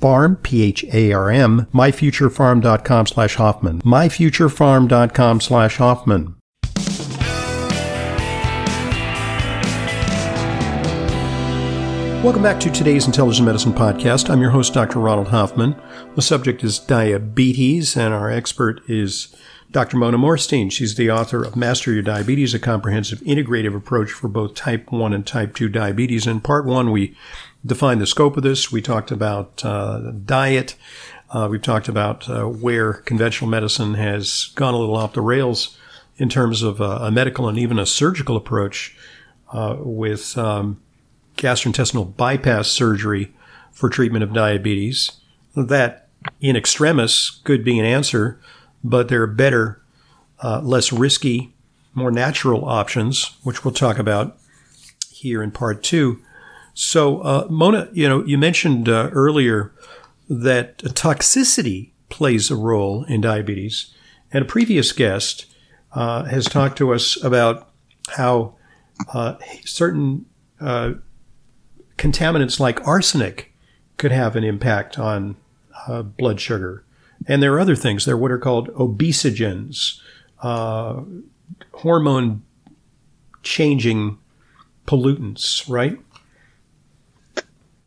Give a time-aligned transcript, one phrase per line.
[0.00, 6.36] Pharm, P-H-A-R-M, myfuturepharm.com slash Hoffman, myfuturepharm.com slash Hoffman.
[12.22, 14.28] Welcome back to today's Intelligent Medicine Podcast.
[14.28, 14.98] I'm your host, Dr.
[14.98, 15.74] Ronald Hoffman.
[16.16, 19.34] The subject is diabetes, and our expert is
[19.70, 19.96] Dr.
[19.96, 20.70] Mona Morstein.
[20.70, 25.14] She's the author of Master Your Diabetes, a comprehensive integrative approach for both type 1
[25.14, 26.26] and type 2 diabetes.
[26.26, 27.16] In part 1, we
[27.64, 28.72] defined the scope of this.
[28.72, 30.76] We talked about uh, diet.
[31.30, 35.76] Uh, we've talked about uh, where conventional medicine has gone a little off the rails
[36.16, 38.96] in terms of uh, a medical and even a surgical approach
[39.52, 40.80] uh, with um,
[41.36, 43.34] gastrointestinal bypass surgery
[43.72, 45.12] for treatment of diabetes.
[45.56, 46.08] That
[46.40, 48.40] in extremis could be an answer,
[48.84, 49.80] but there are better,
[50.42, 51.54] uh, less risky,
[51.94, 54.38] more natural options, which we'll talk about
[55.10, 56.22] here in part two.
[56.74, 59.72] So, uh, Mona, you know, you mentioned uh, earlier
[60.28, 63.92] that toxicity plays a role in diabetes,
[64.32, 65.46] and a previous guest
[65.92, 67.68] uh, has talked to us about
[68.10, 68.54] how
[69.12, 70.26] uh, certain
[70.60, 70.92] uh,
[71.96, 73.52] contaminants like arsenic
[73.96, 75.36] could have an impact on
[75.88, 76.84] uh, blood sugar,
[77.26, 78.04] and there are other things.
[78.04, 80.00] There are what are called obesogens,
[81.72, 82.42] hormone
[83.42, 84.18] changing
[84.86, 85.98] pollutants, right?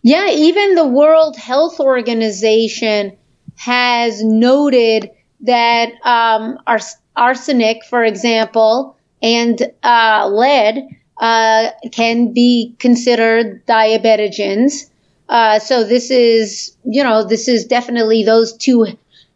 [0.03, 3.17] Yeah, even the World Health Organization
[3.55, 5.09] has noted
[5.41, 10.87] that um, ars- arsenic, for example, and uh, lead
[11.17, 14.89] uh, can be considered diabetogens.
[15.29, 18.85] Uh, so this is, you know, this is definitely those two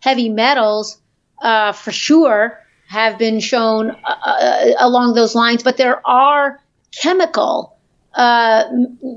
[0.02, 0.98] heavy metals
[1.42, 3.96] uh, for sure have been shown uh,
[4.26, 5.64] uh, along those lines.
[5.64, 6.60] But there are
[7.02, 7.77] chemical
[8.18, 8.64] uh,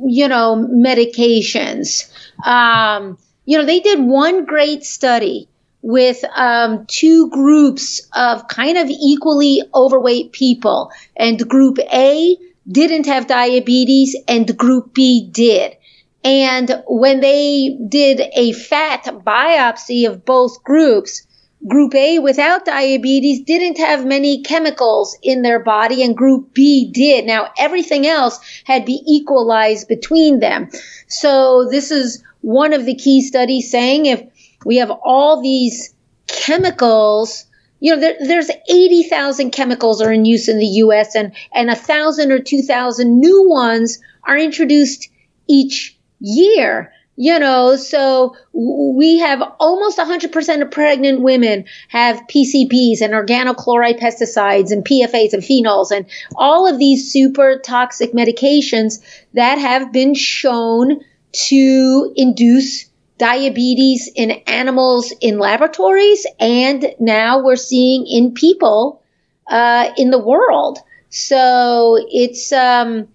[0.07, 2.13] you know, medications.
[2.47, 5.49] Um, you know, they did one great study
[5.83, 12.37] with um, two groups of kind of equally overweight people, and group A
[12.71, 15.77] didn't have diabetes, and group B did.
[16.23, 21.27] And when they did a fat biopsy of both groups,
[21.69, 27.27] Group A without diabetes didn't have many chemicals in their body and group B did.
[27.27, 30.71] Now everything else had be equalized between them.
[31.07, 34.23] So this is one of the key studies saying if
[34.65, 35.95] we have all these
[36.27, 37.45] chemicals,
[37.81, 41.15] you know, there, there's 80,000 chemicals are in use in the U.S.
[41.15, 45.11] and, and a thousand or 2,000 new ones are introduced
[45.47, 53.13] each year you know, so we have almost 100% of pregnant women have PCBs and
[53.13, 59.05] organochlorine pesticides and PFAs and phenols and all of these super toxic medications
[59.35, 62.87] that have been shown to induce
[63.19, 69.03] diabetes in animals in laboratories and now we're seeing in people
[69.47, 70.79] uh, in the world.
[71.11, 73.09] So it's, um,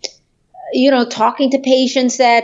[0.73, 2.43] you know, talking to patients that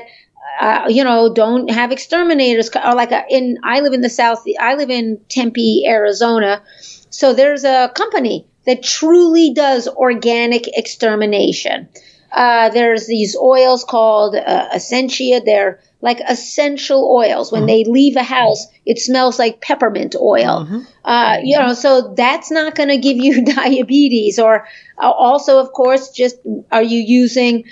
[0.61, 2.69] uh, you know, don't have exterminators.
[2.75, 6.61] Or like a, in, I live in the South, I live in Tempe, Arizona.
[7.09, 11.90] So there's a company that truly does organic extermination.
[12.31, 15.43] Uh, there's these oils called uh, Essentria.
[15.43, 17.52] They're like essential oils.
[17.52, 17.67] When mm-hmm.
[17.67, 20.66] they leave a house, it smells like peppermint oil.
[20.66, 20.79] Mm-hmm.
[21.03, 24.37] Uh, you know, so that's not going to give you diabetes.
[24.37, 24.67] Or
[24.99, 26.37] uh, also, of course, just
[26.72, 27.64] are you using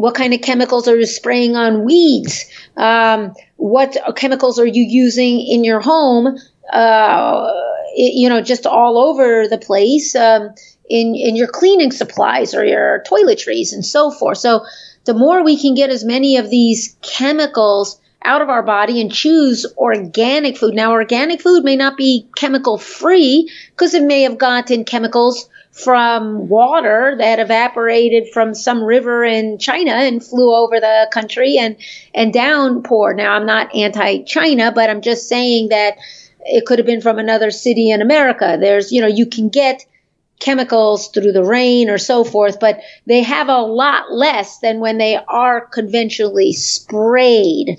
[0.00, 2.46] what kind of chemicals are you spraying on weeds?
[2.74, 6.38] Um, what chemicals are you using in your home?
[6.72, 7.52] Uh,
[7.94, 10.54] it, you know, just all over the place um,
[10.88, 14.38] in in your cleaning supplies or your toiletries and so forth.
[14.38, 14.64] So
[15.04, 19.12] the more we can get as many of these chemicals out of our body and
[19.12, 20.74] choose organic food.
[20.74, 26.48] Now, organic food may not be chemical free because it may have gotten chemicals from
[26.48, 31.76] water that evaporated from some river in China and flew over the country and
[32.14, 33.14] and downpour.
[33.14, 35.96] Now I'm not anti-China, but I'm just saying that
[36.40, 38.56] it could have been from another city in America.
[38.60, 39.84] There's, you know, you can get
[40.40, 44.98] chemicals through the rain or so forth, but they have a lot less than when
[44.98, 47.78] they are conventionally sprayed,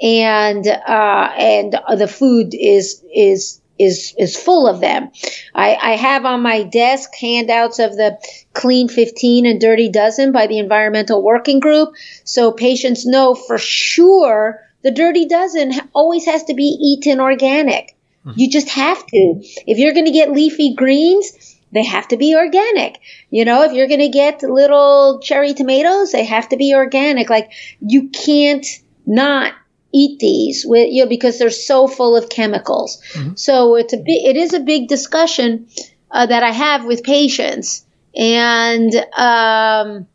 [0.00, 5.10] and uh, and the food is is is is full of them.
[5.54, 8.18] I, I have on my desk handouts of the
[8.52, 11.94] Clean 15 and Dirty Dozen by the Environmental Working Group,
[12.24, 17.96] so patients know for sure the Dirty Dozen always has to be eaten organic.
[18.24, 18.38] Mm-hmm.
[18.38, 19.40] You just have to.
[19.66, 23.00] If you're going to get leafy greens, they have to be organic.
[23.30, 27.28] You know, if you're going to get little cherry tomatoes, they have to be organic.
[27.28, 28.66] Like you can't
[29.06, 29.54] not
[29.94, 33.00] eat these with you know because they're so full of chemicals.
[33.12, 33.34] Mm-hmm.
[33.36, 35.68] So it's a big, it is a big discussion
[36.10, 37.86] uh, that I have with patients,
[38.16, 40.06] and um,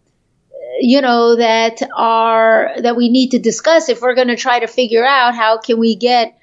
[0.80, 4.68] you know that are that we need to discuss if we're going to try to
[4.68, 6.38] figure out how can we get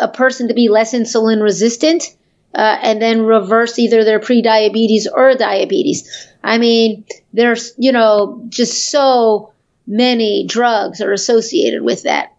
[0.00, 2.16] a person to be less insulin resistant
[2.54, 6.28] uh, and then reverse either their pre-diabetes or diabetes.
[6.42, 9.52] I mean, there's, you know, just so
[9.86, 12.33] many drugs are associated with that.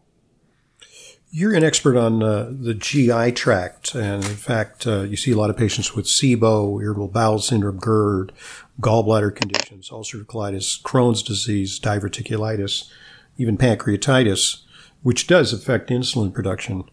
[1.37, 5.35] You're an expert on uh, the GI tract, and in fact, uh, you see a
[5.35, 8.31] lot of patients with SIBO, irritable bowel syndrome, GERD,
[8.79, 12.89] gallbladder conditions, ulcerative colitis, Crohn's disease, diverticulitis,
[13.35, 14.61] even pancreatitis,
[15.03, 16.85] which does affect insulin production.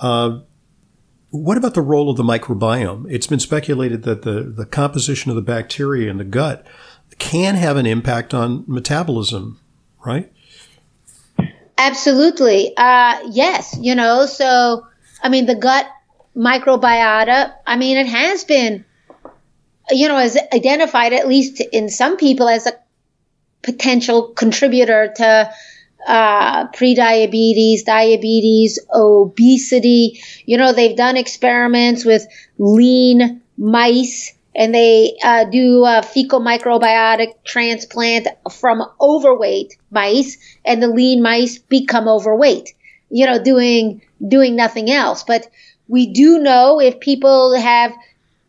[0.00, 0.40] Uh,
[1.30, 3.06] what about the role of the microbiome?
[3.08, 6.66] It's been speculated that the, the composition of the bacteria in the gut
[7.20, 9.60] can have an impact on metabolism,
[10.04, 10.32] right?
[11.78, 12.76] Absolutely.
[12.76, 13.76] Uh, yes.
[13.80, 14.86] You know, so,
[15.22, 15.86] I mean, the gut
[16.36, 18.84] microbiota, I mean, it has been,
[19.90, 22.72] you know, as identified, at least in some people, as a
[23.62, 25.50] potential contributor to
[26.06, 30.20] uh, prediabetes, diabetes, obesity.
[30.44, 32.26] You know, they've done experiments with
[32.58, 40.88] lean mice and they uh, do a fecal microbiotic transplant from overweight mice and the
[40.88, 42.72] lean mice become overweight,
[43.10, 45.24] you know, doing, doing nothing else.
[45.24, 45.46] But
[45.88, 47.92] we do know if people have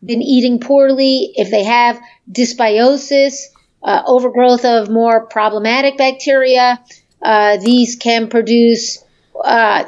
[0.04, 2.00] been eating poorly, if they have
[2.32, 3.48] dysbiosis,
[3.84, 6.80] uh, overgrowth of more problematic bacteria,
[7.22, 9.04] uh, these can produce
[9.44, 9.86] uh,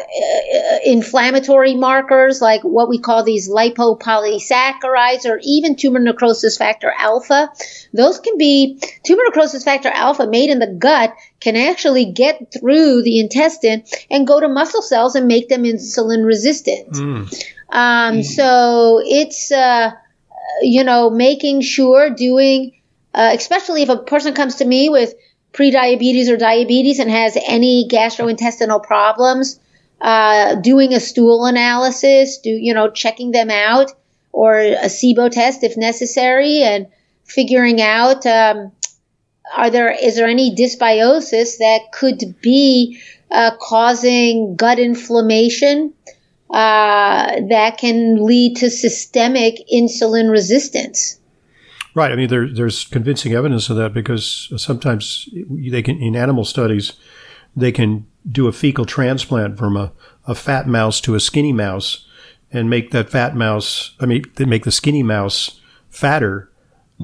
[0.86, 7.50] inflammatory markers like what we call these lipopolysaccharides or even tumor necrosis factor alpha.
[7.94, 13.02] Those can be tumor necrosis factor alpha made in the gut can actually get through
[13.04, 16.92] the intestine and go to muscle cells and make them insulin resistant.
[16.94, 17.44] Mm.
[17.70, 18.26] Um, mm.
[18.26, 19.92] So it's, uh,
[20.62, 22.74] you know, making sure doing,
[23.14, 25.14] uh, especially if a person comes to me with
[25.54, 29.60] prediabetes or diabetes and has any gastrointestinal problems,
[30.02, 33.92] uh, doing a stool analysis, do you know checking them out,
[34.32, 36.88] or a SIBO test if necessary, and
[37.26, 38.72] figuring out um,
[39.56, 43.00] are there is there any dysbiosis that could be
[43.32, 45.94] uh, causing gut inflammation
[46.50, 51.19] uh, that can lead to systemic insulin resistance.
[51.96, 52.12] Right.
[52.12, 56.94] I mean, there, there's convincing evidence of that because sometimes they can, in animal studies,
[57.56, 59.92] they can do a fecal transplant from a,
[60.26, 62.06] a fat mouse to a skinny mouse
[62.52, 66.50] and make that fat mouse, I mean, they make the skinny mouse fatter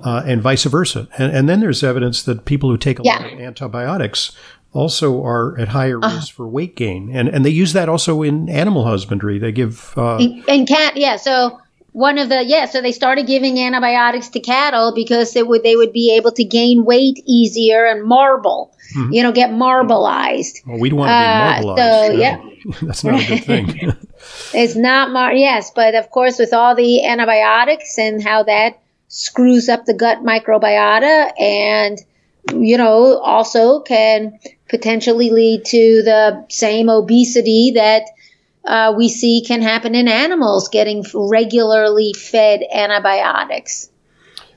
[0.04, 1.08] uh, and vice versa.
[1.18, 3.18] And, and, then there's evidence that people who take a yeah.
[3.18, 4.36] lot of antibiotics
[4.74, 7.15] also are at higher uh, risk for weight gain.
[7.15, 9.39] And, and they use that also in animal husbandry.
[9.39, 9.94] They give.
[9.98, 11.15] Uh, and cat, yeah.
[11.15, 11.62] So
[11.96, 15.78] one of the yeah so they started giving antibiotics to cattle because it would they
[15.78, 19.14] would be able to gain weight easier and marble mm-hmm.
[19.14, 20.58] you know get marbleized.
[20.68, 22.42] Well we don't want to be marbleized uh, so yeah.
[22.82, 23.94] that's not a good thing.
[24.54, 29.70] It's not mar yes but of course with all the antibiotics and how that screws
[29.70, 31.98] up the gut microbiota and
[32.54, 34.38] you know also can
[34.68, 38.04] potentially lead to the same obesity that
[38.65, 43.89] uh, we see can happen in animals getting regularly fed antibiotics.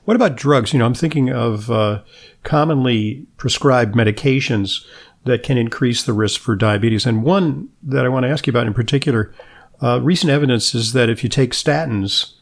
[0.05, 0.73] What about drugs?
[0.73, 2.01] You know, I'm thinking of uh,
[2.43, 4.85] commonly prescribed medications
[5.25, 7.05] that can increase the risk for diabetes.
[7.05, 9.33] And one that I want to ask you about in particular,
[9.81, 12.33] uh, recent evidence is that if you take statins,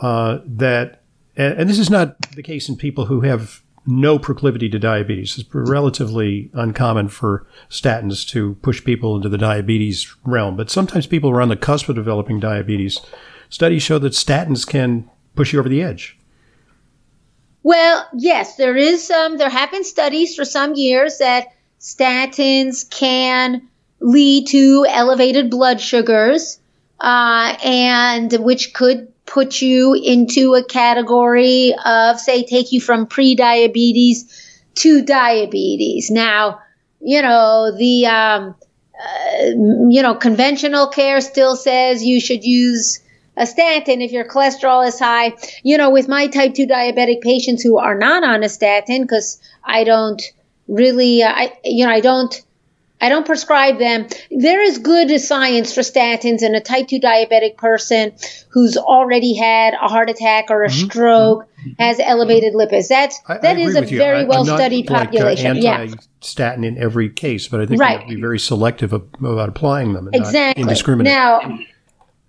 [0.00, 1.02] uh, that
[1.36, 5.38] and this is not the case in people who have no proclivity to diabetes.
[5.38, 11.30] It's relatively uncommon for statins to push people into the diabetes realm, but sometimes people
[11.30, 13.00] are on the cusp of developing diabetes.
[13.48, 16.18] Studies show that statins can push you over the edge.
[17.62, 19.38] Well, yes, there is some.
[19.38, 21.48] There have been studies for some years that
[21.80, 23.62] statins can
[24.00, 26.58] lead to elevated blood sugars,
[27.00, 34.60] uh, and which could put you into a category of, say, take you from pre-diabetes
[34.74, 36.10] to diabetes.
[36.10, 36.60] Now,
[37.04, 38.54] you know the um,
[38.98, 39.44] uh,
[39.90, 43.00] you know conventional care still says you should use
[43.36, 45.34] a statin if your cholesterol is high.
[45.62, 49.40] You know, with my type 2 diabetic patients who are not on a statin, because
[49.62, 50.22] I don't
[50.68, 52.40] really, uh, I, you know, I don't,
[53.04, 54.06] I don't prescribe them.
[54.30, 58.14] There is good science for statins in a type 2 diabetic person
[58.48, 60.86] who's already had a heart attack or a mm-hmm.
[60.86, 61.70] stroke, mm-hmm.
[61.78, 62.88] has elevated lipids.
[62.88, 65.60] That's, I, that I is a very well studied population.
[65.60, 65.94] Like, uh, yeah.
[66.22, 67.92] Statin in every case, but I think right.
[67.92, 70.08] you have to be very selective about applying them.
[70.14, 70.62] exactly.
[70.62, 71.12] indiscriminate.
[71.12, 71.58] Now,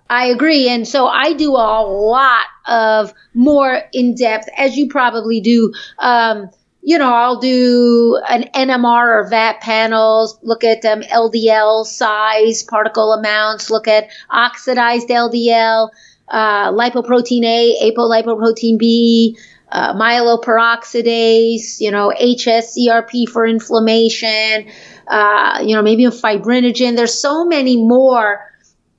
[0.10, 0.68] I agree.
[0.68, 5.74] And so I do a lot of more in depth, as you probably do.
[6.00, 6.50] Um,
[6.88, 13.12] you know, I'll do an NMR or VAP panels, look at um, LDL size, particle
[13.14, 15.90] amounts, look at oxidized LDL,
[16.28, 19.36] uh, lipoprotein A, apolipoprotein B,
[19.72, 24.68] uh, myeloperoxidase, you know, HSCRP for inflammation,
[25.08, 26.96] uh, you know, maybe a fibrinogen.
[26.96, 28.46] There's so many more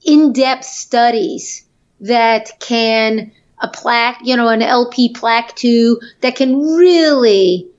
[0.04, 1.64] in-depth studies
[2.00, 7.70] that can a plaque, you know, an Lp-PLA2 that can really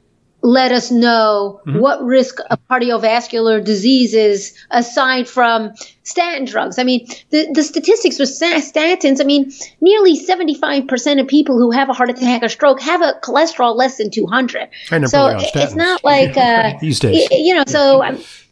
[0.42, 1.80] let us know mm-hmm.
[1.80, 6.78] what risk of cardiovascular diseases aside from statin drugs.
[6.78, 9.52] I mean, the, the statistics with statins, I mean,
[9.82, 13.98] nearly 75% of people who have a heart attack or stroke have a cholesterol less
[13.98, 14.70] than 200.
[15.08, 18.04] So it's not like, uh, these days, you know, so,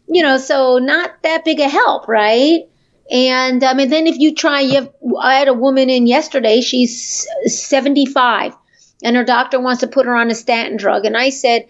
[0.08, 2.64] you know, so not that big a help, right?
[3.10, 6.62] And um, and then if you try, you have, I had a woman in yesterday.
[6.62, 8.56] She's 75,
[9.06, 11.06] and her doctor wants to put her on a statin drug.
[11.06, 11.68] And I said,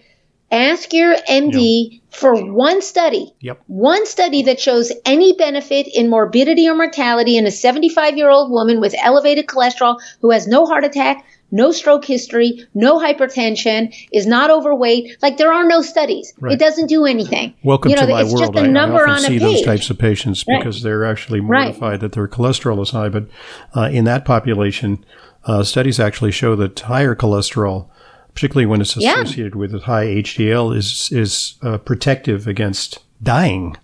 [0.50, 2.00] ask your MD yep.
[2.10, 3.60] for one study, yep.
[3.66, 8.50] one study that shows any benefit in morbidity or mortality in a 75 year old
[8.50, 14.26] woman with elevated cholesterol who has no heart attack, no stroke history, no hypertension, is
[14.26, 15.18] not overweight.
[15.20, 16.32] Like there are no studies.
[16.40, 16.54] Right.
[16.54, 17.54] It doesn't do anything.
[17.62, 18.54] Welcome you know, to my it's world.
[18.54, 20.84] Just a number I, I often see those types of patients because right.
[20.84, 22.00] they're actually mortified right.
[22.00, 23.10] that their cholesterol is high.
[23.10, 23.26] But
[23.74, 25.04] uh, in that population,
[25.46, 27.88] uh, studies actually show that higher cholesterol,
[28.34, 29.58] particularly when it's associated yeah.
[29.58, 33.76] with high HDL, is is uh, protective against dying,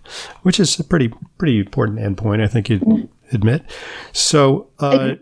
[0.43, 2.43] which is a pretty pretty important endpoint.
[2.43, 3.63] I think you'd admit.
[4.11, 4.67] So.
[4.79, 5.15] Uh,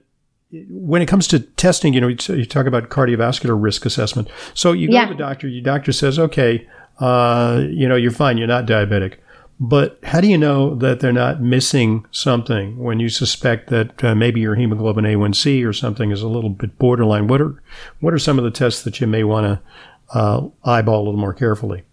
[0.69, 4.27] when it comes to testing, you know, you talk about cardiovascular risk assessment.
[4.53, 5.05] So you go yeah.
[5.05, 6.67] to the doctor, your doctor says, okay,
[7.00, 9.15] uh, you know, you're fine, you're not diabetic.
[9.63, 14.15] But how do you know that they're not missing something when you suspect that uh,
[14.15, 17.27] maybe your hemoglobin A1C or something is a little bit borderline?
[17.27, 17.62] What are
[18.00, 21.20] what are some of the tests that you may want to uh, eyeball a little
[21.20, 21.84] more carefully?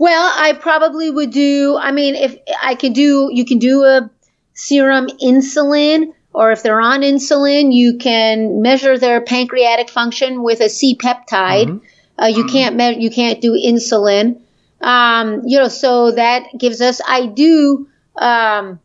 [0.00, 1.78] Well, I probably would do.
[1.80, 4.10] I mean, if I could do, you can do a
[4.54, 10.68] serum insulin or if they're on insulin, you can measure their pancreatic function with a
[10.68, 11.66] C peptide.
[11.66, 12.20] Mm-hmm.
[12.20, 12.52] Uh, you mm-hmm.
[12.52, 14.40] can't me- you can't do insulin.
[14.82, 17.00] Um, you know, so that gives us.
[17.06, 17.88] I do.
[18.16, 18.80] Um,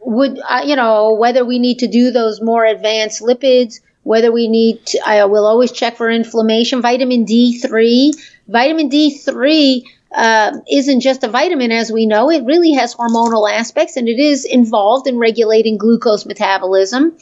[0.00, 3.80] would uh, you know whether we need to do those more advanced lipids?
[4.02, 6.80] Whether we need to, I will always check for inflammation.
[6.80, 8.12] Vitamin D3.
[8.48, 12.30] Vitamin D3 uh, isn't just a vitamin as we know.
[12.30, 17.16] It really has hormonal aspects and it is involved in regulating glucose metabolism.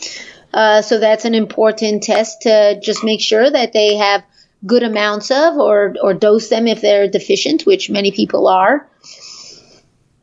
[0.54, 4.22] Uh, so that's an important test to just make sure that they have
[4.66, 8.88] good amounts of or, or dose them if they're deficient, which many people are.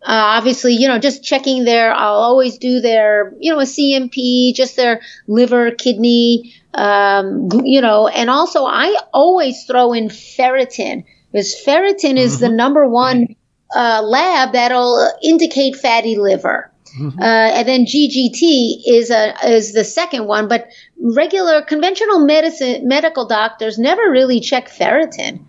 [0.07, 4.53] Uh, obviously, you know, just checking their, I'll always do their, you know, a CMP,
[4.53, 11.55] just their liver, kidney, um, you know, and also I always throw in ferritin because
[11.65, 12.41] ferritin is mm-hmm.
[12.41, 13.35] the number one
[13.75, 16.71] uh, lab that'll indicate fatty liver.
[16.97, 17.19] Mm-hmm.
[17.19, 23.25] Uh, and then GGT is a is the second one, but regular conventional medicine medical
[23.27, 25.43] doctors never really check ferritin,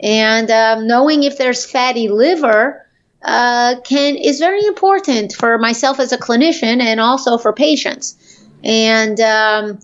[0.00, 2.86] and um, knowing if there's fatty liver
[3.22, 8.16] uh, can is very important for myself as a clinician and also for patients.
[8.62, 9.78] And um,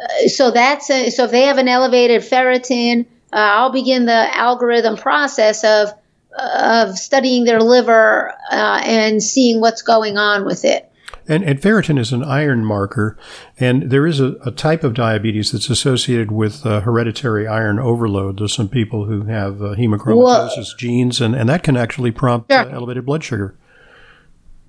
[0.00, 4.36] uh, so that's a, so if they have an elevated ferritin, uh, I'll begin the
[4.36, 5.92] algorithm process of
[6.38, 10.90] of studying their liver uh, and seeing what's going on with it.
[11.26, 13.18] And, and, ferritin is an iron marker,
[13.60, 18.38] and there is a, a type of diabetes that's associated with uh, hereditary iron overload.
[18.38, 22.70] There's some people who have uh, hemochromatosis genes, and, and that can actually prompt uh,
[22.72, 23.54] elevated blood sugar.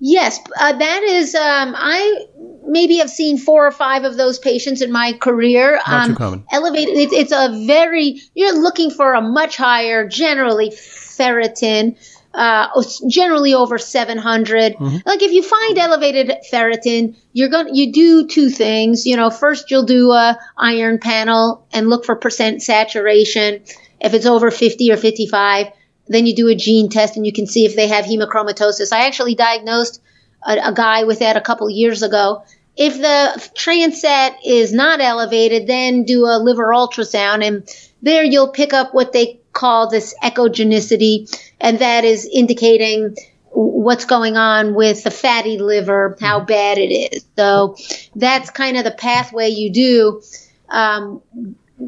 [0.00, 1.34] Yes, uh, that is.
[1.34, 2.26] Um, I
[2.66, 5.78] maybe have seen four or five of those patients in my career.
[5.86, 6.44] Not um, too common.
[6.50, 6.96] Elevated.
[6.96, 8.20] It, it's a very.
[8.34, 10.72] You're looking for a much higher, generally
[11.20, 11.96] ferritin.
[12.32, 12.68] Uh,
[13.08, 14.76] generally over 700.
[14.76, 14.98] Mm-hmm.
[15.04, 19.04] Like if you find elevated ferritin, you're going to you do two things.
[19.04, 23.64] You know, first you'll do a iron panel and look for percent saturation.
[24.00, 25.72] If it's over 50 or 55,
[26.06, 28.92] then you do a gene test and you can see if they have hemochromatosis.
[28.92, 30.00] I actually diagnosed
[30.46, 32.44] a, a guy with that a couple years ago.
[32.76, 37.68] If the transat is not elevated, then do a liver ultrasound, and
[38.00, 41.28] there you'll pick up what they call this echogenicity,
[41.60, 43.16] and that is indicating
[43.52, 47.24] what's going on with the fatty liver, how bad it is.
[47.36, 47.76] So
[48.14, 50.22] that's kind of the pathway you do.
[50.68, 51.22] Um,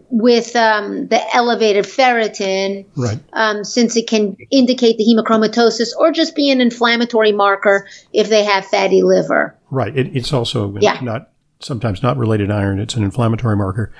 [0.09, 3.19] with um, the elevated ferritin, Right.
[3.35, 8.45] um, since it can indicate the hemochromatosis or just be an inflammatory marker if they
[8.45, 9.55] have fatty liver.
[9.71, 9.97] Right.
[9.97, 10.99] It, it's also Yeah.
[11.03, 11.32] not
[11.65, 12.79] sometimes not related iron.
[12.79, 13.93] It's an inflammatory marker.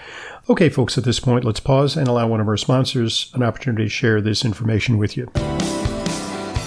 [0.49, 0.99] Okay, folks.
[0.99, 4.21] At this point, let's pause and allow one of our sponsors an opportunity to share
[4.21, 5.31] this information with you.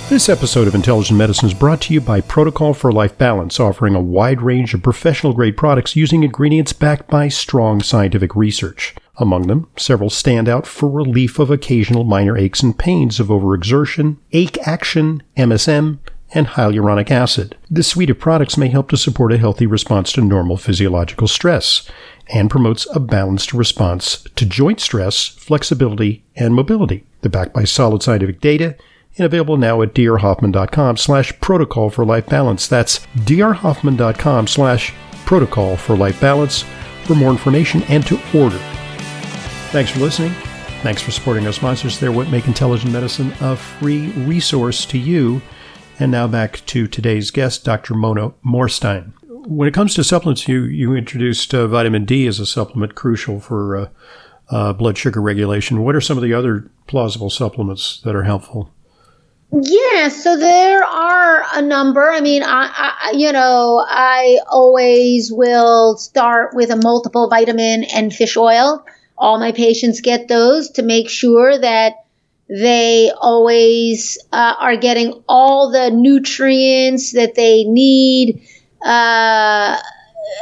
[0.08, 3.96] This episode of Intelligent Medicine is brought to you by Protocol for Life Balance, offering
[3.96, 8.94] a wide range of professional grade products using ingredients backed by strong scientific research.
[9.18, 14.18] Among them, several stand out for relief of occasional minor aches and pains of overexertion,
[14.32, 15.98] ache action, MSM,
[16.36, 17.58] and hyaluronic acid.
[17.72, 21.90] This suite of products may help to support a healthy response to normal physiological stress
[22.28, 27.06] and promotes a balanced response to joint stress, flexibility, and mobility.
[27.22, 28.76] They're backed by solid scientific data
[29.18, 32.68] and available now at drhoffman.com slash protocol for life balance.
[32.68, 34.94] That's drhoffman.com slash
[35.26, 36.66] protocol for life balance
[37.06, 38.60] for more information and to order.
[39.72, 40.34] Thanks for listening.
[40.82, 42.00] Thanks for supporting our sponsors.
[42.00, 45.42] They're what make intelligent medicine a free resource to you.
[45.98, 47.94] And now back to today's guest, Dr.
[47.94, 49.14] Mona Morstein.
[49.48, 53.40] When it comes to supplements, you, you introduced uh, vitamin D as a supplement crucial
[53.40, 53.90] for uh,
[54.50, 55.84] uh, blood sugar regulation.
[55.84, 58.72] What are some of the other plausible supplements that are helpful?
[59.54, 62.12] Yeah, so there are a number.
[62.12, 68.14] I mean, I, I you know, I always will start with a multiple vitamin and
[68.14, 68.86] fish oil.
[69.18, 72.05] All my patients get those to make sure that
[72.50, 78.48] they always uh, are getting all the nutrients that they need
[78.84, 79.78] uh,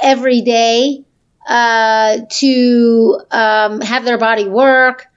[0.02, 1.04] every day
[1.48, 5.08] uh, to um, have their body work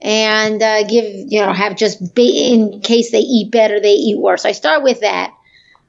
[0.00, 4.18] and uh, give you know have just be, in case they eat better they eat
[4.18, 4.44] worse.
[4.44, 5.32] I start with that.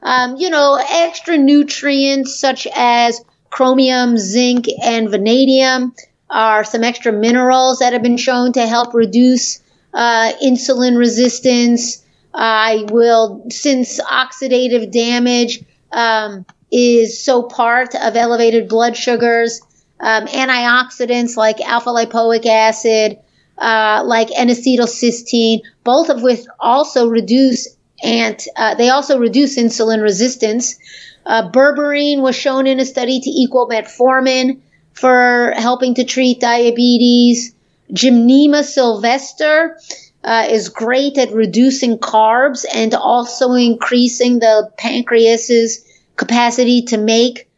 [0.03, 5.95] Um, you know, extra nutrients such as chromium, zinc, and vanadium
[6.29, 9.62] are some extra minerals that have been shown to help reduce
[9.93, 12.03] uh, insulin resistance.
[12.33, 19.61] I will, since oxidative damage um, is so part of elevated blood sugars,
[19.99, 23.19] um, antioxidants like alpha lipoic acid,
[23.59, 27.67] uh, like N-acetylcysteine, both of which also reduce
[28.03, 30.77] and uh, they also reduce insulin resistance.
[31.25, 34.59] Uh, berberine was shown in a study to equal metformin
[34.93, 37.52] for helping to treat diabetes.
[37.93, 39.77] Gymnema sylvestre
[40.23, 47.49] uh, is great at reducing carbs and also increasing the pancreas's capacity to make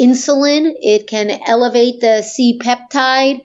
[0.00, 0.74] insulin.
[0.80, 3.44] It can elevate the C peptide.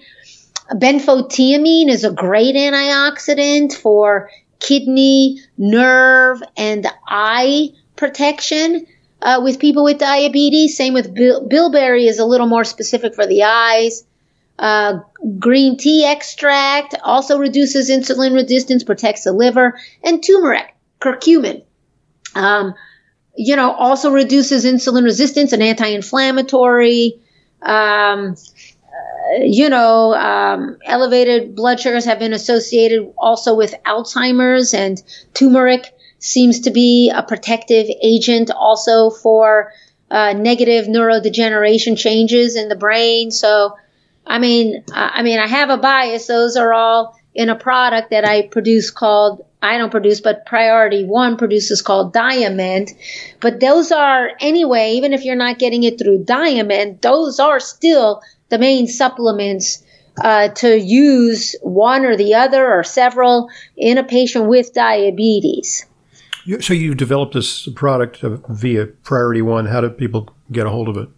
[0.71, 8.85] Benfotiamine is a great antioxidant for kidney, nerve, and eye protection
[9.21, 10.77] uh, with people with diabetes.
[10.77, 14.03] Same with bil- bilberry is a little more specific for the eyes.
[14.59, 14.99] Uh,
[15.39, 21.63] green tea extract also reduces insulin resistance, protects the liver, and turmeric, curcumin.
[22.35, 22.75] Um,
[23.37, 27.21] you know, also reduces insulin resistance and anti-inflammatory.
[27.61, 28.35] Um,
[29.39, 35.01] you know, um, elevated blood sugars have been associated also with Alzheimer's, and
[35.33, 39.71] turmeric seems to be a protective agent also for
[40.11, 43.31] uh, negative neurodegeneration changes in the brain.
[43.31, 43.77] So,
[44.25, 46.27] I mean, I mean, I have a bias.
[46.27, 51.03] Those are all in a product that I produce called I don't produce, but Priority
[51.03, 52.91] One produces called Diamend.
[53.41, 58.21] But those are anyway, even if you're not getting it through Diamend, those are still
[58.47, 59.83] the main supplements
[60.23, 65.85] uh, to use one or the other or several in a patient with diabetes.
[66.61, 69.65] So you developed this product via Priority One.
[69.65, 71.09] How do people get a hold of it?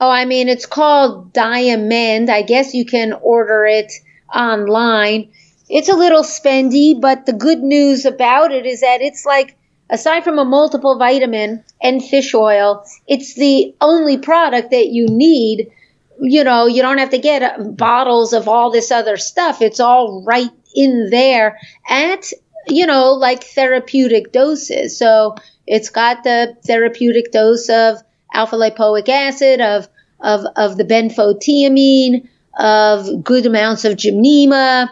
[0.00, 2.30] Oh, I mean, it's called Diamend.
[2.30, 3.92] I guess you can order it
[4.34, 5.30] online.
[5.68, 9.56] It's a little spendy, but the good news about it is that it's like
[9.90, 15.70] aside from a multiple vitamin and fish oil, it's the only product that you need.
[16.18, 19.60] You know, you don't have to get bottles of all this other stuff.
[19.60, 21.58] It's all right in there
[21.88, 22.32] at,
[22.68, 24.98] you know, like therapeutic doses.
[24.98, 25.36] So
[25.66, 27.98] it's got the therapeutic dose of
[28.32, 29.88] alpha lipoic acid, of,
[30.20, 34.88] of, of the benfotiamine, of good amounts of gymnema,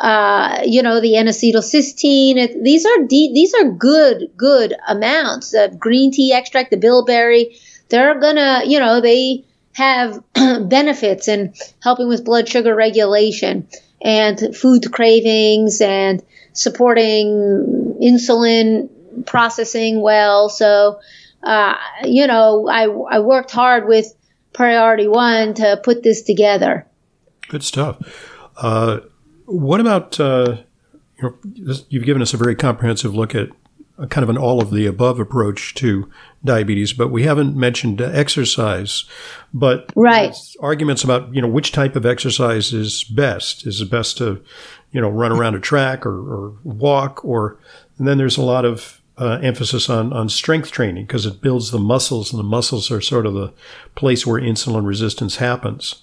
[0.00, 2.62] uh, you know, the N-acetylcysteine.
[2.62, 5.50] these are de- these are good good amounts.
[5.50, 12.08] The green tea extract, the bilberry, they're gonna, you know, they have benefits in helping
[12.08, 13.66] with blood sugar regulation
[14.02, 16.22] and food cravings and
[16.52, 18.88] supporting insulin
[19.26, 20.48] processing well.
[20.48, 21.00] So,
[21.48, 22.84] uh, you know, I,
[23.16, 24.14] I worked hard with
[24.52, 26.86] Priority One to put this together.
[27.48, 27.98] Good stuff.
[28.58, 29.00] Uh,
[29.46, 30.58] what about uh,
[31.16, 33.48] you know, you've given us a very comprehensive look at
[33.96, 36.10] a kind of an all of the above approach to
[36.44, 39.04] diabetes, but we haven't mentioned exercise.
[39.54, 40.36] But right.
[40.60, 43.66] arguments about you know which type of exercise is best.
[43.66, 44.42] Is it best to
[44.92, 47.58] you know run around a track or, or walk, or
[47.96, 51.70] and then there's a lot of uh, emphasis on on strength training because it builds
[51.70, 53.52] the muscles, and the muscles are sort of the
[53.94, 56.02] place where insulin resistance happens.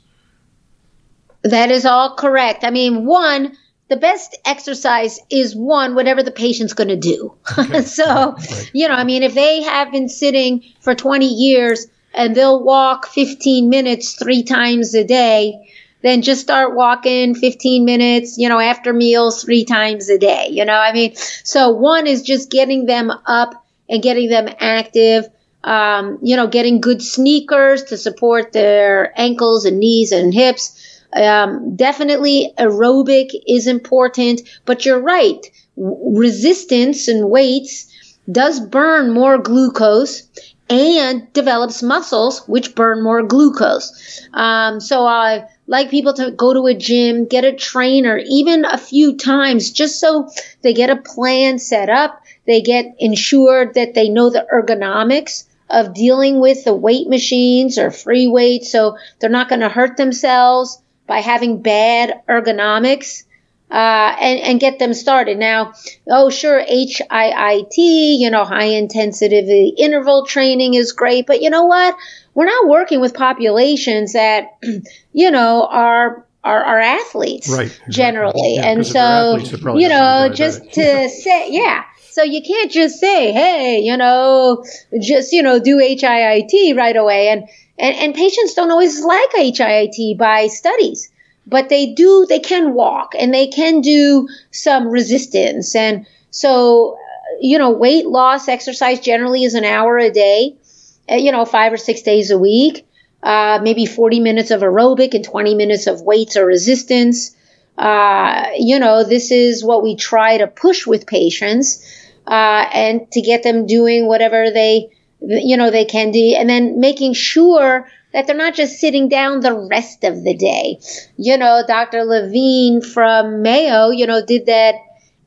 [1.43, 2.63] That is all correct.
[2.63, 3.56] I mean, one,
[3.88, 7.36] the best exercise is one, whatever the patient's going to do.
[7.58, 7.82] Okay.
[7.84, 8.71] so, right.
[8.73, 13.08] you know, I mean, if they have been sitting for 20 years and they'll walk
[13.08, 15.71] 15 minutes three times a day,
[16.06, 20.50] then just start walking 15 minutes, you know, after meals three times a day.
[20.52, 25.28] You know, I mean, so one is just getting them up and getting them active.
[25.63, 30.80] Um, you know, getting good sneakers to support their ankles and knees and hips
[31.15, 35.46] um, definitely aerobic is important, but you're right.
[35.78, 40.24] Resistance and weights does burn more glucose
[40.70, 44.28] and develops muscles which burn more glucose.
[44.34, 48.78] Um, so I like people to go to a gym, get a trainer, even a
[48.78, 50.30] few times, just so
[50.62, 52.21] they get a plan set up.
[52.45, 57.89] They get ensured that they know the ergonomics of dealing with the weight machines or
[57.89, 63.23] free weights, so they're not going to hurt themselves by having bad ergonomics
[63.71, 65.39] uh, and, and get them started.
[65.39, 65.73] Now,
[66.08, 71.95] oh, sure, HIIT, you know, high intensity interval training is great, but you know what?
[72.36, 74.58] We're not working with populations that,
[75.13, 78.56] you know, are are, are athletes right, generally.
[78.56, 79.39] Yeah, and so,
[79.76, 81.84] you know, just to say, yeah.
[82.12, 84.63] So you can't just say, hey, you know,
[85.02, 87.30] just, you know, do HIIT right away.
[87.30, 91.12] And, and, and patients don't always like HIIT by studies,
[91.48, 95.76] but they do, they can walk and they can do some resistance.
[95.76, 96.98] And so,
[97.41, 100.64] you know, weight loss exercise generally is an hour a day, uh,
[101.10, 102.88] you know, five or six days a week,
[103.24, 107.36] uh, maybe 40 minutes of aerobic and 20 minutes of weights or resistance.
[107.78, 111.84] Uh, you know, this is what we try to push with patients,
[112.28, 114.89] uh, and to get them doing whatever they,
[115.22, 119.41] you know, they can do, and then making sure that they're not just sitting down
[119.41, 120.80] the rest of the day.
[121.18, 122.06] You know, Dr.
[122.06, 124.76] Levine from Mayo, you know, did that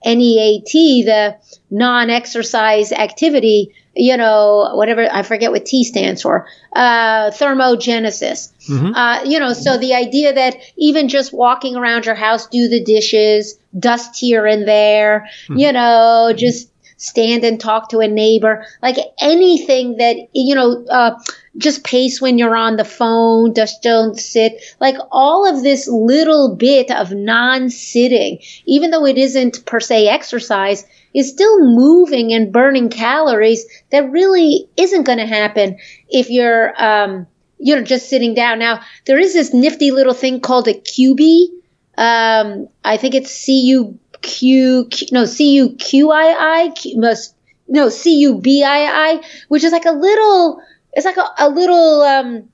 [0.06, 1.36] NEAT, the
[1.70, 8.52] non exercise activity, you know, whatever, I forget what T stands for, uh, thermogenesis.
[8.68, 8.94] Mm-hmm.
[8.94, 12.82] Uh, you know, so the idea that even just walking around your house, do the
[12.84, 15.58] dishes, dust here and there, mm-hmm.
[15.58, 21.18] you know, just stand and talk to a neighbor, like anything that, you know, uh,
[21.56, 24.60] just pace when you're on the phone, just don't sit.
[24.80, 30.08] Like all of this little bit of non sitting, even though it isn't per se
[30.08, 30.84] exercise,
[31.14, 37.26] is still moving and burning calories that really isn't going to happen if you're, um,
[37.58, 38.58] you know, just sitting down.
[38.58, 41.48] Now, there is this nifty little thing called a Cubii.
[41.96, 47.34] Um, I think it's C U Q, Q no C U Q I I must
[47.68, 50.60] no C U B I I, which is like a little
[50.92, 52.48] it's like a, a little um,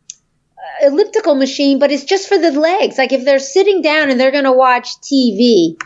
[0.82, 2.98] elliptical machine, but it's just for the legs.
[2.98, 5.76] Like if they're sitting down and they're to watch TV,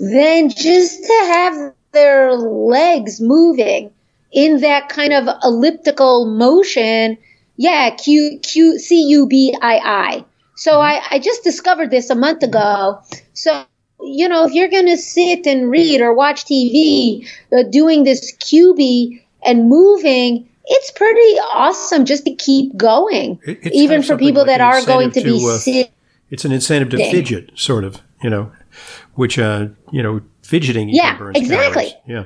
[0.00, 3.92] then just to have their legs moving
[4.32, 7.18] in that kind of elliptical motion,
[7.56, 10.24] yeah, Q Q C U B I I.
[10.56, 10.80] So mm-hmm.
[10.80, 13.00] I, I just discovered this a month ago.
[13.32, 13.64] So
[14.00, 18.34] you know, if you're going to sit and read or watch TV, uh, doing this
[18.36, 24.58] Cubii and moving, it's pretty awesome just to keep going, it's even for people like
[24.58, 25.92] that are going to, to be uh, sitting.
[26.30, 28.52] It's an incentive to fidget, sort of, you know,
[29.14, 30.90] which, uh, you know, fidgeting.
[30.90, 31.90] Yeah, exactly.
[31.90, 31.94] Calories.
[32.06, 32.24] Yeah.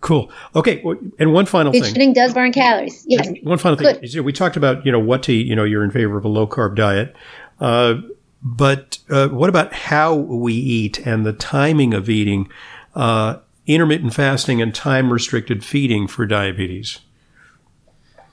[0.00, 0.30] Cool.
[0.54, 0.82] Okay,
[1.18, 1.94] and one final Binge thing.
[1.94, 3.04] Fidgeting does burn calories.
[3.08, 3.28] Yes.
[3.42, 3.98] One final thing.
[4.00, 5.46] Is, we talked about you know what to eat.
[5.48, 7.16] You know, you're in favor of a low carb diet,
[7.58, 7.94] uh,
[8.42, 12.48] but uh, what about how we eat and the timing of eating?
[12.94, 17.00] Uh, intermittent fasting and time restricted feeding for diabetes.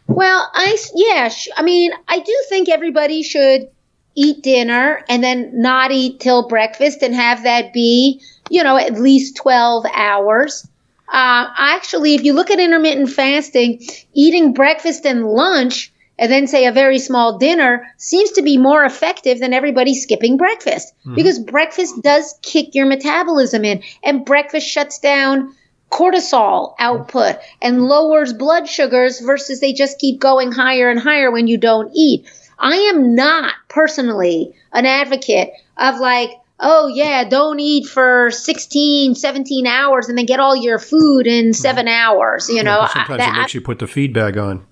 [0.08, 3.70] Well, I yeah, I mean, I do think everybody should
[4.16, 8.94] eat dinner and then not eat till breakfast and have that be, you know, at
[8.94, 10.68] least 12 hours.
[11.10, 13.82] Uh, actually, if you look at intermittent fasting,
[14.14, 18.84] eating breakfast and lunch and then say a very small dinner seems to be more
[18.84, 21.16] effective than everybody skipping breakfast mm-hmm.
[21.16, 25.54] because breakfast does kick your metabolism in and breakfast shuts down
[25.92, 31.48] cortisol output and lowers blood sugars versus they just keep going higher and higher when
[31.48, 32.30] you don't eat.
[32.58, 39.68] I am not personally an advocate of like, oh yeah, don't eat for 16, 17
[39.68, 41.52] hours and then get all your food in mm-hmm.
[41.54, 42.50] seven hours.
[42.50, 44.66] You know, sometimes that, it makes you put the feed bag on.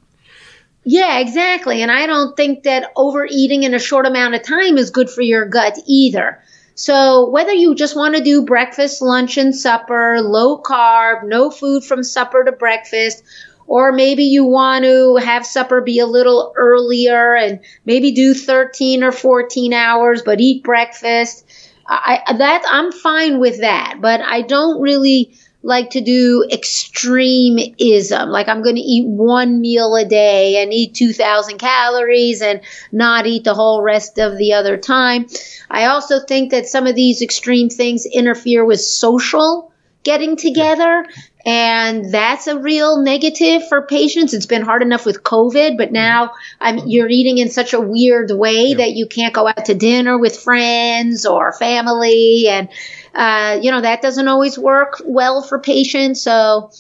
[0.86, 1.82] Yeah, exactly.
[1.82, 5.22] And I don't think that overeating in a short amount of time is good for
[5.22, 6.42] your gut either.
[6.76, 11.84] So whether you just want to do breakfast, lunch, and supper, low carb, no food
[11.86, 13.24] from supper to breakfast,
[13.68, 19.04] or maybe you want to have supper be a little earlier and maybe do 13
[19.04, 21.46] or 14 hours, but eat breakfast.
[21.88, 28.30] I, that I'm fine with that, but I don't really like to do extremism.
[28.30, 33.26] Like I'm going to eat one meal a day and eat 2,000 calories and not
[33.26, 35.28] eat the whole rest of the other time.
[35.70, 39.72] I also think that some of these extreme things interfere with social
[40.04, 41.08] getting together.
[41.46, 44.34] And that's a real negative for patients.
[44.34, 48.32] It's been hard enough with COVID, but now I'm, you're eating in such a weird
[48.32, 48.78] way yeah.
[48.78, 52.48] that you can't go out to dinner with friends or family.
[52.48, 52.70] And,
[53.14, 56.22] uh, you know, that doesn't always work well for patients.
[56.22, 56.72] So,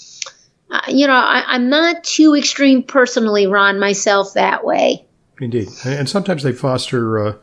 [0.71, 5.05] uh, you know, I, am not too extreme personally, Ron, myself that way.
[5.39, 5.69] Indeed.
[5.85, 7.35] And sometimes they foster, uh,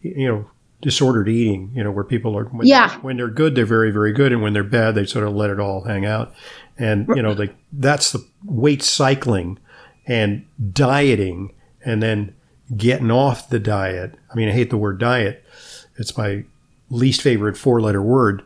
[0.00, 0.50] you know,
[0.80, 2.88] disordered eating, you know, where people are, when, yeah.
[2.88, 4.32] they're, when they're good, they're very, very good.
[4.32, 6.32] And when they're bad, they sort of let it all hang out.
[6.78, 9.58] And, you know, they, that's the weight cycling
[10.06, 11.52] and dieting
[11.84, 12.34] and then
[12.74, 14.14] getting off the diet.
[14.32, 15.44] I mean, I hate the word diet.
[15.98, 16.44] It's my
[16.90, 18.42] least favorite four letter word.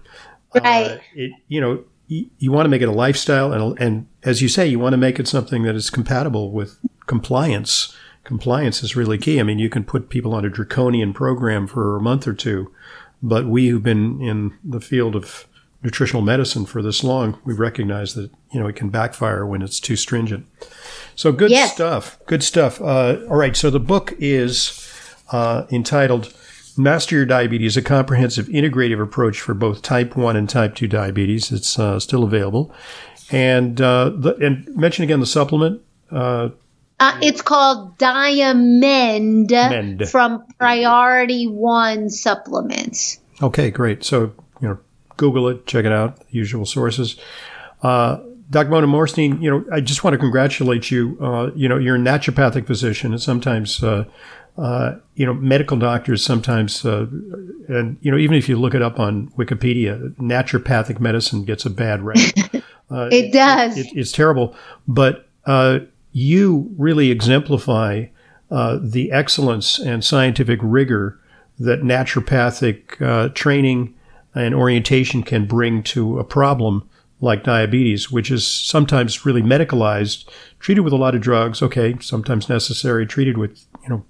[0.54, 0.90] Right.
[0.92, 3.52] Uh, it, you know, you, you want to make it a lifestyle.
[3.52, 6.78] And, and as you say, you want to make it something that is compatible with
[7.06, 9.38] compliance compliance is really key.
[9.38, 12.72] I mean, you can put people on a draconian program for a month or two,
[13.22, 15.46] but we who've been in the field of
[15.82, 19.78] nutritional medicine for this long, we recognize that you know it can backfire when it's
[19.78, 20.46] too stringent.
[21.14, 21.74] So good yes.
[21.74, 22.18] stuff.
[22.26, 22.80] Good stuff.
[22.80, 23.54] Uh, all right.
[23.54, 24.90] So the book is
[25.30, 26.34] uh, entitled
[26.76, 31.52] "Master Your Diabetes: A Comprehensive Integrative Approach for Both Type One and Type Two Diabetes."
[31.52, 32.74] It's uh, still available,
[33.30, 35.82] and uh, the, and mention again the supplement.
[36.10, 36.50] Uh,
[37.00, 40.08] uh, it's called Diamend Mend.
[40.08, 43.18] from Priority One Supplements.
[43.42, 44.04] Okay, great.
[44.04, 44.78] So, you know,
[45.16, 47.16] Google it, check it out, usual sources.
[47.82, 48.68] Uh, Dr.
[48.68, 51.18] Mona Morstein, you know, I just want to congratulate you.
[51.20, 53.82] Uh, you know, you're a naturopathic physician, and sometimes,
[54.56, 57.06] uh, you know, medical doctors sometimes, uh,
[57.68, 61.70] and you know, even if you look it up on Wikipedia, naturopathic medicine gets a
[61.70, 62.18] bad rap.
[62.90, 63.78] Uh, it does.
[63.78, 64.54] It, it, it's terrible,
[64.86, 65.78] but uh,
[66.12, 68.04] you really exemplify
[68.50, 71.18] uh, the excellence and scientific rigor
[71.58, 73.94] that naturopathic uh, training
[74.34, 76.88] and orientation can bring to a problem
[77.20, 82.48] like diabetes, which is sometimes really medicalized, treated with a lot of drugs, okay, sometimes
[82.48, 84.04] necessary, treated with, you know,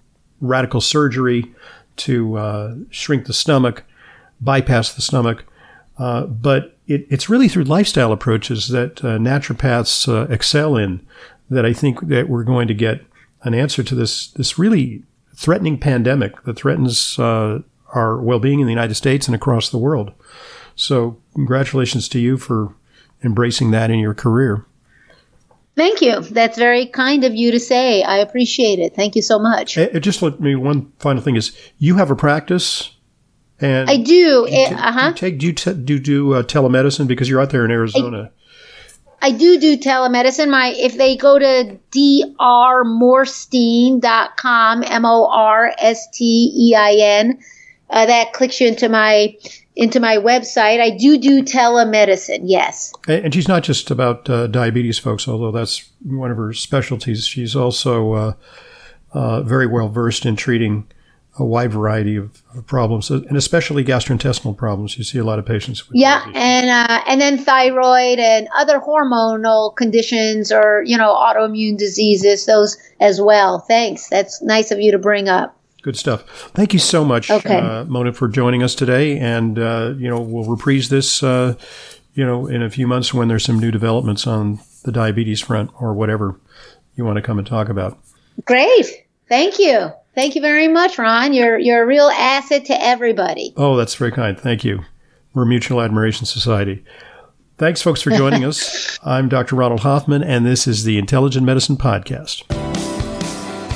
[0.47, 1.53] radical surgery
[1.97, 3.85] to uh, shrink the stomach,
[4.41, 5.45] bypass the stomach.
[5.99, 11.05] Uh, but it, it's really through lifestyle approaches that uh, naturopaths uh, excel in
[11.51, 13.05] that I think that we're going to get
[13.43, 15.03] an answer to this this really
[15.37, 17.61] threatening pandemic that threatens uh,
[17.95, 20.13] our well-being in the United States and across the world.
[20.77, 22.75] So, congratulations to you for
[23.23, 24.65] embracing that in your career.
[25.77, 26.21] Thank you.
[26.21, 28.03] That's very kind of you to say.
[28.03, 28.95] I appreciate it.
[28.95, 29.77] Thank you so much.
[29.77, 32.95] Uh, just let me one final thing is you have a practice
[33.61, 34.47] and I do.
[34.47, 35.09] do uh huh.
[35.09, 37.71] Do you take do you t- do, do uh, telemedicine because you're out there in
[37.71, 38.31] Arizona?
[39.21, 40.51] I, I do do telemedicine.
[40.51, 47.41] My if they go to drmorstein.com, M O R S T E I N,
[47.90, 49.37] uh, that clicks you into my
[49.77, 50.81] into my website.
[50.81, 52.42] I do do telemedicine.
[52.44, 52.92] Yes.
[53.09, 55.27] And she's not just about uh, diabetes, folks.
[55.27, 57.27] Although that's one of her specialties.
[57.27, 58.33] She's also uh,
[59.12, 60.87] uh very well versed in treating
[61.37, 64.97] a wide variety of, of, problems, and especially gastrointestinal problems.
[64.97, 65.88] You see a lot of patients.
[65.88, 71.77] with Yeah, and uh, and then thyroid and other hormonal conditions or you know autoimmune
[71.77, 73.59] diseases, those as well.
[73.59, 74.09] Thanks.
[74.09, 75.59] That's nice of you to bring up.
[75.85, 76.23] Good stuff.
[76.55, 77.59] Thank you so much, Okay.
[77.59, 79.18] uh, Mona, for joining us today.
[79.18, 81.57] And uh, you know, we'll reprise this, uh,
[82.14, 85.70] you know, in a few months when there's some new developments on the diabetes front
[85.79, 86.40] or whatever
[86.97, 87.99] you want to come and talk about.
[88.47, 88.87] Great.
[89.29, 89.92] Thank you.
[90.14, 91.35] Thank you very much, Ron.
[91.35, 93.53] You're you're a real asset to everybody.
[93.59, 94.40] Oh, that's very kind.
[94.40, 94.81] Thank you.
[95.35, 96.83] We're a Mutual Admiration Society.
[97.59, 98.99] Thanks, folks, for joining us.
[99.05, 99.55] I'm Dr.
[99.57, 102.74] Ronald Hoffman, and this is the Intelligent Medicine Podcast.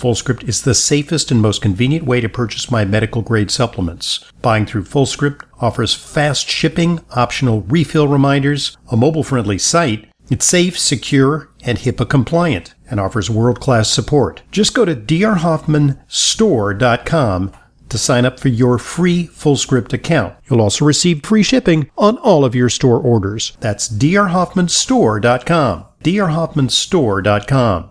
[0.00, 4.24] FullScript is the safest and most convenient way to purchase my medical grade supplements.
[4.40, 10.78] Buying through FullScript offers fast shipping, optional refill reminders, a mobile friendly site, it's safe,
[10.78, 14.40] secure, and HIPAA compliant and offers world class support.
[14.50, 17.52] Just go to drhoffmanstore.com
[17.90, 20.34] to sign up for your free FullScript account.
[20.48, 23.54] You'll also receive free shipping on all of your store orders.
[23.60, 25.84] That's drhoffmanstore.com.
[26.04, 27.88] drhoffmanstore.com.